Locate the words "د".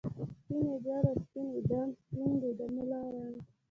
2.57-2.61